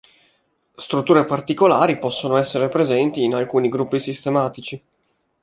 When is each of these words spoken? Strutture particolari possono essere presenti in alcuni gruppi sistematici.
Strutture 0.75 1.25
particolari 1.25 1.99
possono 1.99 2.37
essere 2.37 2.69
presenti 2.69 3.23
in 3.23 3.35
alcuni 3.35 3.69
gruppi 3.69 3.99
sistematici. 3.99 4.83